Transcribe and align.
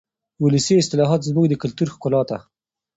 ولسي 0.43 0.75
اصطلاحات 0.81 1.21
زموږ 1.29 1.45
د 1.49 1.53
کلتور 1.63 1.87
ښکلا 1.93 2.21
ده. 2.29 2.37